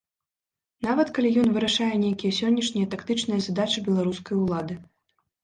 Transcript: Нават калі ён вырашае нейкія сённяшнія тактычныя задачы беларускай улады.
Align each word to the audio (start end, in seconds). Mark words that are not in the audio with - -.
Нават 0.85 1.11
калі 1.17 1.29
ён 1.41 1.49
вырашае 1.57 1.89
нейкія 2.05 2.31
сённяшнія 2.39 2.89
тактычныя 2.95 3.45
задачы 3.49 3.85
беларускай 3.91 4.35
улады. 4.43 4.81